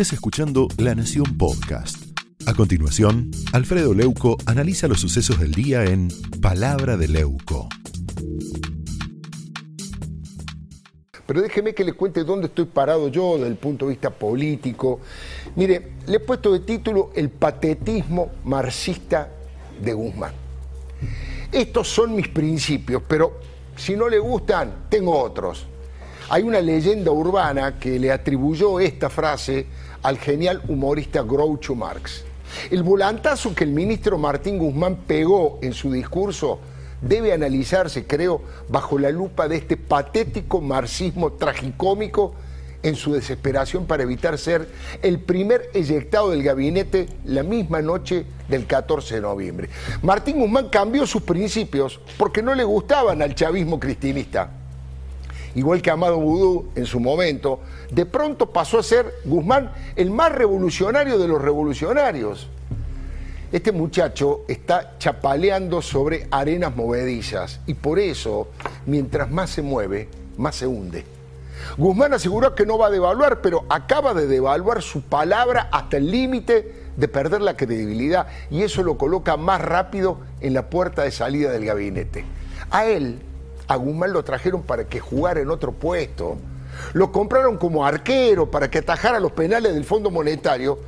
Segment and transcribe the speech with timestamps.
[0.00, 2.16] estés escuchando La Nación Podcast.
[2.46, 6.06] A continuación, Alfredo Leuco analiza los sucesos del día en
[6.40, 7.68] Palabra de Leuco.
[11.26, 15.00] Pero déjeme que le cuente dónde estoy parado yo desde el punto de vista político.
[15.56, 19.28] Mire, le he puesto de título El patetismo marxista
[19.82, 20.32] de Guzmán.
[21.50, 23.40] Estos son mis principios, pero
[23.74, 25.66] si no le gustan, tengo otros.
[26.30, 29.64] Hay una leyenda urbana que le atribuyó esta frase
[30.02, 32.22] al genial humorista Groucho Marx.
[32.70, 36.60] El volantazo que el ministro Martín Guzmán pegó en su discurso
[37.00, 42.34] debe analizarse, creo, bajo la lupa de este patético marxismo tragicómico
[42.82, 44.68] en su desesperación para evitar ser
[45.00, 49.70] el primer eyectado del gabinete la misma noche del 14 de noviembre.
[50.02, 54.57] Martín Guzmán cambió sus principios porque no le gustaban al chavismo cristinista
[55.54, 60.32] igual que Amado Vudú en su momento, de pronto pasó a ser Guzmán el más
[60.32, 62.48] revolucionario de los revolucionarios.
[63.50, 68.48] Este muchacho está chapaleando sobre arenas movedizas y por eso,
[68.84, 71.04] mientras más se mueve, más se hunde.
[71.76, 76.10] Guzmán aseguró que no va a devaluar, pero acaba de devaluar su palabra hasta el
[76.10, 81.10] límite de perder la credibilidad y eso lo coloca más rápido en la puerta de
[81.10, 82.24] salida del gabinete.
[82.70, 83.20] A él
[83.68, 86.38] a Guzmán lo trajeron para que jugara en otro puesto.
[86.94, 90.78] Lo compraron como arquero para que atajara los penales del Fondo Monetario,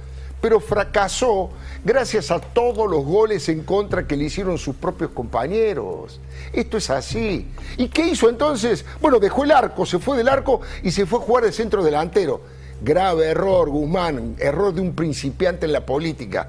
[0.40, 1.50] pero fracasó
[1.84, 6.20] gracias a todos los goles en contra que le hicieron sus propios compañeros.
[6.52, 7.50] Esto es así.
[7.76, 8.84] ¿Y qué hizo entonces?
[9.00, 11.84] Bueno, dejó el arco, se fue del arco y se fue a jugar de centro
[11.84, 12.40] delantero.
[12.82, 16.48] Grave error, Guzmán, error de un principiante en la política.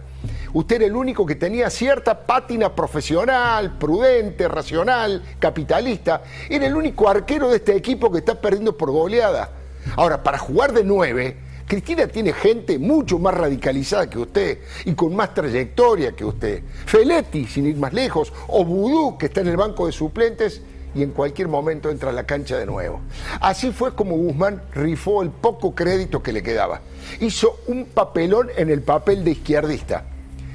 [0.53, 6.23] Usted era el único que tenía cierta pátina profesional, prudente, racional, capitalista.
[6.49, 9.49] Era el único arquero de este equipo que está perdiendo por goleada.
[9.95, 15.15] Ahora, para jugar de nueve, Cristina tiene gente mucho más radicalizada que usted y con
[15.15, 16.63] más trayectoria que usted.
[16.85, 20.61] Feletti, sin ir más lejos, o Vudú, que está en el banco de suplentes
[20.93, 22.99] y en cualquier momento entra a la cancha de nuevo.
[23.39, 26.81] Así fue como Guzmán rifó el poco crédito que le quedaba.
[27.21, 30.10] Hizo un papelón en el papel de izquierdista.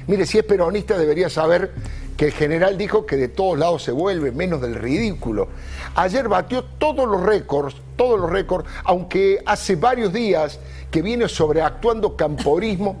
[0.07, 1.73] Mire, si es peronista debería saber
[2.15, 5.49] que el general dijo que de todos lados se vuelve, menos del ridículo.
[5.95, 10.59] Ayer batió todos los récords, todos los récords, aunque hace varios días
[10.89, 12.95] que viene sobreactuando camporismo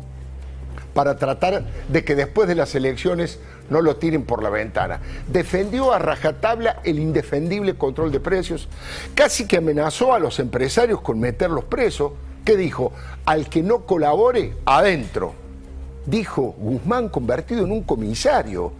[0.93, 4.99] para tratar de que después de las elecciones no lo tiren por la ventana.
[5.27, 8.67] Defendió a rajatabla el indefendible control de precios,
[9.15, 12.11] casi que amenazó a los empresarios con meterlos presos.
[12.43, 12.91] ¿Qué dijo?
[13.25, 15.46] Al que no colabore, adentro
[16.07, 18.71] dijo Guzmán convertido en un comisario.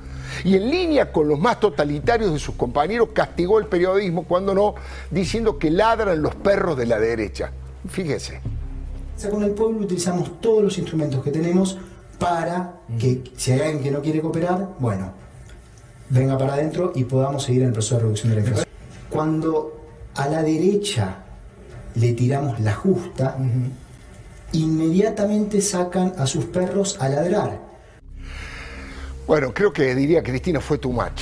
[0.44, 4.76] Y en línea con los más totalitarios de sus compañeros, castigó el periodismo, cuando no,
[5.12, 7.52] diciendo que ladran los perros de la derecha.
[7.88, 8.42] Fíjese.
[9.16, 11.78] O sea, con el pueblo utilizamos todos los instrumentos que tenemos
[12.20, 15.12] para que si hay alguien que no quiere cooperar, bueno,
[16.10, 18.68] venga para adentro y podamos seguir en el proceso de reducción de la inflación.
[19.10, 19.82] Cuando
[20.16, 21.24] a la derecha
[21.96, 23.38] le tiramos la justa,
[24.53, 27.59] inmediatamente sacan a sus perros a ladrar.
[29.28, 31.22] Bueno, creo que diría Cristina fue too much,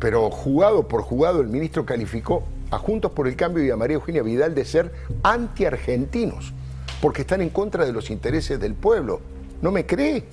[0.00, 3.94] pero jugado por jugado el ministro calificó a Juntos por el Cambio y a María
[3.94, 6.52] Eugenia Vidal de ser anti-argentinos,
[7.00, 9.20] porque están en contra de los intereses del pueblo.
[9.62, 10.24] ¿No me cree?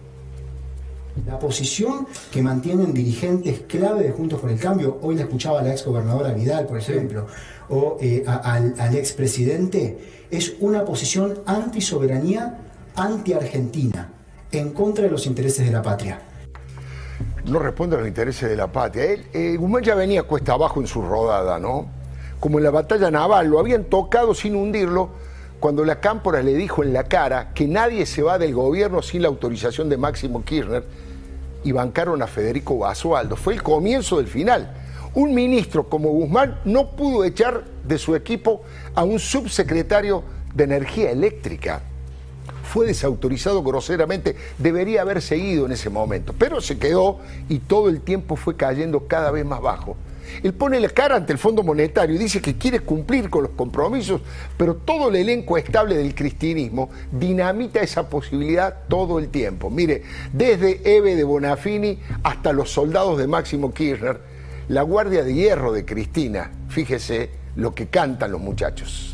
[1.27, 5.71] La posición que mantienen dirigentes clave de Juntos por el Cambio, hoy la escuchaba la
[5.71, 7.27] ex gobernadora Vidal, por ejemplo,
[7.69, 12.57] o eh, al, al expresidente, es una posición anti-soberanía,
[12.95, 14.09] anti-argentina,
[14.51, 16.19] en contra de los intereses de la patria.
[17.45, 19.05] No responde a los intereses de la patria.
[19.05, 21.87] Él, eh, Guzmán ya venía cuesta abajo en su rodada, ¿no?
[22.39, 25.09] Como en la batalla naval, lo habían tocado sin hundirlo
[25.63, 29.21] cuando la Cámpora le dijo en la cara que nadie se va del gobierno sin
[29.21, 30.83] la autorización de Máximo Kirchner
[31.63, 33.37] y bancaron a Federico Basualdo.
[33.37, 34.75] Fue el comienzo del final.
[35.13, 38.63] Un ministro como Guzmán no pudo echar de su equipo
[38.93, 41.81] a un subsecretario de Energía Eléctrica.
[42.65, 48.01] Fue desautorizado groseramente, debería haber seguido en ese momento, pero se quedó y todo el
[48.01, 49.95] tiempo fue cayendo cada vez más bajo.
[50.41, 53.51] Él pone la cara ante el Fondo Monetario y dice que quiere cumplir con los
[53.53, 54.21] compromisos,
[54.57, 59.69] pero todo el elenco estable del cristianismo dinamita esa posibilidad todo el tiempo.
[59.69, 64.19] Mire, desde Eve de Bonafini hasta los soldados de Máximo Kirchner,
[64.67, 69.12] la guardia de hierro de Cristina, fíjese lo que cantan los muchachos.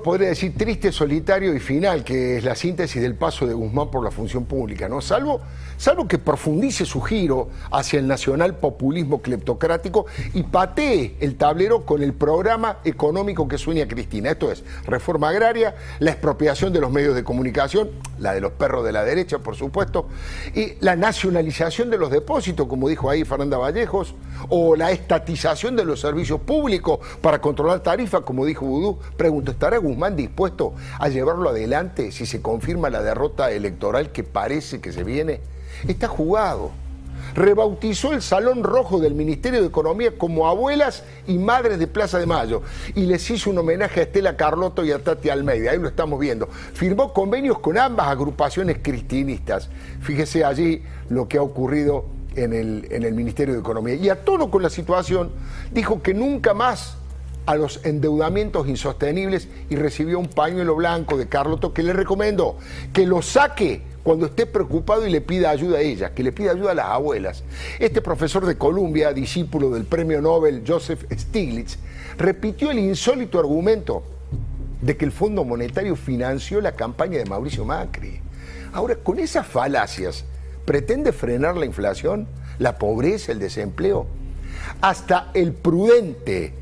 [0.00, 4.04] Podría decir triste, solitario y final, que es la síntesis del paso de Guzmán por
[4.04, 5.00] la función pública, ¿no?
[5.00, 5.40] Salvo,
[5.76, 12.02] salvo que profundice su giro hacia el nacional populismo cleptocrático y patee el tablero con
[12.02, 14.30] el programa económico que sueña Cristina.
[14.30, 18.84] Esto es, reforma agraria, la expropiación de los medios de comunicación, la de los perros
[18.84, 20.06] de la derecha, por supuesto,
[20.54, 24.14] y la nacionalización de los depósitos, como dijo ahí Fernanda Vallejos,
[24.48, 28.98] o la estatización de los servicios públicos para controlar tarifas, como dijo Vudú.
[29.16, 34.80] Pregunto, ¿estará Guzmán dispuesto a llevarlo adelante si se confirma la derrota electoral que parece
[34.80, 35.40] que se viene?
[35.86, 36.70] Está jugado.
[37.34, 42.26] Rebautizó el Salón Rojo del Ministerio de Economía como Abuelas y Madres de Plaza de
[42.26, 42.62] Mayo
[42.94, 45.70] y les hizo un homenaje a Estela Carlotto y a Tati Almeida.
[45.70, 46.46] Ahí lo estamos viendo.
[46.46, 49.70] Firmó convenios con ambas agrupaciones cristinistas.
[50.02, 52.04] Fíjese allí lo que ha ocurrido
[52.36, 53.94] en el, en el Ministerio de Economía.
[53.94, 55.30] Y a tono con la situación,
[55.72, 56.96] dijo que nunca más
[57.46, 62.56] a los endeudamientos insostenibles y recibió un pañuelo blanco de Carlotto que le recomendó
[62.92, 66.52] que lo saque cuando esté preocupado y le pida ayuda a ella, que le pida
[66.52, 67.44] ayuda a las abuelas.
[67.78, 71.78] Este profesor de Columbia, discípulo del premio Nobel Joseph Stiglitz,
[72.18, 74.02] repitió el insólito argumento
[74.80, 78.20] de que el Fondo Monetario financió la campaña de Mauricio Macri.
[78.72, 80.24] Ahora, con esas falacias,
[80.64, 82.26] ¿pretende frenar la inflación,
[82.58, 84.06] la pobreza, el desempleo?
[84.80, 86.54] Hasta el prudente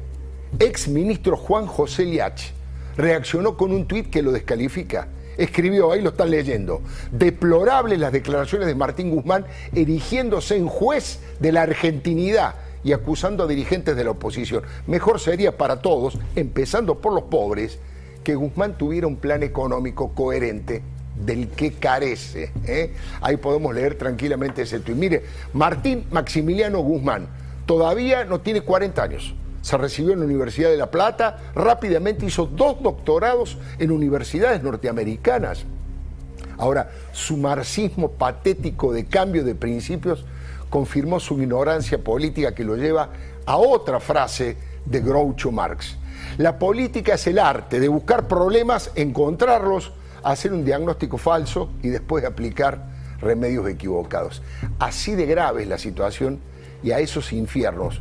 [0.59, 2.53] ex ministro Juan José Liach
[2.97, 5.09] reaccionó con un tuit que lo descalifica.
[5.37, 6.83] Escribió, ahí lo están leyendo,
[7.13, 13.47] deplorables las declaraciones de Martín Guzmán erigiéndose en juez de la argentinidad y acusando a
[13.47, 14.65] dirigentes de la oposición.
[14.87, 17.79] Mejor sería para todos, empezando por los pobres,
[18.23, 20.83] que Guzmán tuviera un plan económico coherente
[21.25, 22.51] del que carece.
[22.67, 22.93] ¿eh?
[23.23, 24.97] Ahí podemos leer tranquilamente ese tuit.
[24.99, 25.23] Mire,
[25.55, 27.29] Martín Maximiliano Guzmán
[27.65, 32.47] todavía no tiene 40 años se recibió en la Universidad de La Plata, rápidamente hizo
[32.47, 35.65] dos doctorados en universidades norteamericanas.
[36.59, 40.25] Ahora, su marxismo patético de cambio de principios
[40.69, 43.11] confirmó su ignorancia política que lo lleva
[43.47, 45.97] a otra frase de Groucho Marx.
[46.39, 49.93] La política es el arte de buscar problemas, encontrarlos,
[50.23, 52.91] hacer un diagnóstico falso y después aplicar
[53.21, 54.43] remedios equivocados.
[54.79, 56.41] Así de grave es la situación
[56.83, 58.01] y a esos infiernos